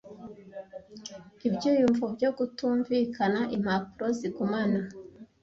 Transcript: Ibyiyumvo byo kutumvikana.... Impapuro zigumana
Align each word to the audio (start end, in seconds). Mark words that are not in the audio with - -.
Ibyiyumvo 1.47 2.05
byo 2.15 2.29
kutumvikana.... 2.37 3.41
Impapuro 3.55 4.05
zigumana 4.17 4.79